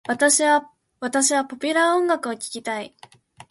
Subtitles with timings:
[0.07, 0.61] 私は
[0.99, 2.95] ポピュラー音楽を聞きたい。